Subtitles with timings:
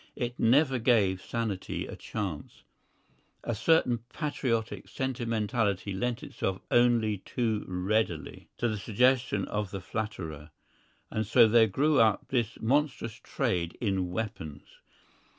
[0.15, 2.63] It never gave sanity a chance.
[3.43, 10.49] A certain patriotic sentimentality lent itself only too readily to the suggestion of the flatterer,
[11.11, 14.63] and so there grew up this monstrous trade in weapons.